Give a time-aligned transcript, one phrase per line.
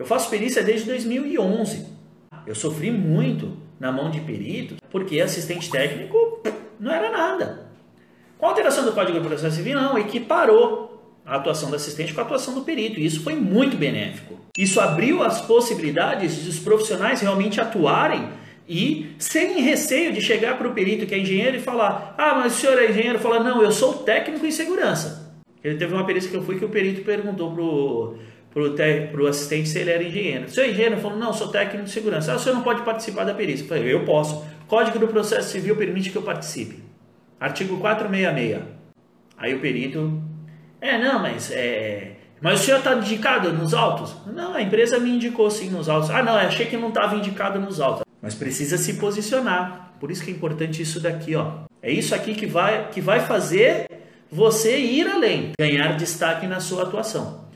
[0.00, 1.86] Eu faço perícia desde 2011.
[2.46, 6.40] Eu sofri muito na mão de perito, porque assistente técnico
[6.80, 7.66] não era nada.
[8.38, 12.20] Com a alteração do Código de Processo Civil, não, equiparou a atuação do assistente com
[12.22, 12.98] a atuação do perito.
[12.98, 14.40] E isso foi muito benéfico.
[14.56, 18.26] Isso abriu as possibilidades dos profissionais realmente atuarem
[18.66, 22.56] e sem receio de chegar para o perito que é engenheiro e falar: Ah, mas
[22.56, 23.18] o senhor é engenheiro?
[23.18, 25.30] Fala: Não, eu sou técnico em segurança.
[25.62, 28.16] Ele teve uma perícia que eu fui que o perito perguntou pro
[28.52, 28.74] pro,
[29.10, 30.46] pro assistente se ele era engenheiro.
[30.46, 30.98] O é engenheiro?
[30.98, 32.32] Falou, não, sou técnico de segurança.
[32.32, 33.64] Ah, o senhor não pode participar da perícia.
[33.64, 34.44] Eu falei, eu posso.
[34.66, 36.82] Código do processo civil permite que eu participe.
[37.38, 38.62] Artigo 466.
[39.38, 40.22] Aí o perito,
[40.80, 42.12] é, não, mas é...
[42.40, 44.14] Mas o senhor está indicado nos autos?
[44.26, 46.08] Não, a empresa me indicou sim nos autos.
[46.08, 48.02] Ah, não, achei que não estava indicado nos autos.
[48.22, 49.92] Mas precisa se posicionar.
[50.00, 51.64] Por isso que é importante isso daqui, ó.
[51.82, 53.86] É isso aqui que vai, que vai fazer
[54.30, 57.49] você ir além, ganhar destaque na sua atuação.